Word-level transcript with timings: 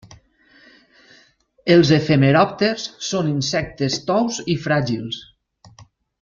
Els 1.75 1.91
efemeròpters 1.97 2.87
són 3.09 3.29
insectes 3.35 3.99
tous 4.09 4.41
i 4.55 4.57
fràgils. 4.65 5.21